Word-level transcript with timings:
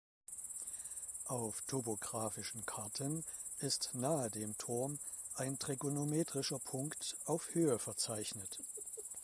Auf 1.25 1.61
topographischen 1.67 2.65
Karten 2.65 3.23
ist 3.59 3.91
nahe 3.93 4.31
dem 4.31 4.57
Turm 4.57 4.97
ein 5.35 5.59
trigonometrischer 5.59 6.57
Punkt 6.57 7.15
auf 7.25 7.53
Höhe 7.53 7.77
verzeichnet. 7.77 8.57